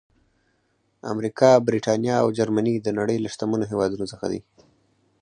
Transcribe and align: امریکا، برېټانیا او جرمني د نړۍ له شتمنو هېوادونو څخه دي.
امریکا، 1.11 1.49
برېټانیا 1.67 2.15
او 2.23 2.27
جرمني 2.37 2.75
د 2.81 2.87
نړۍ 2.99 3.17
له 3.21 3.27
شتمنو 3.33 3.69
هېوادونو 3.71 4.05
څخه 4.11 4.25
دي. 4.31 4.39